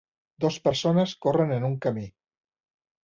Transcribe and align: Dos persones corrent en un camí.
Dos 0.45 0.55
persones 0.67 1.13
corrent 1.27 1.53
en 1.59 1.69
un 1.71 1.77
camí. 1.85 2.07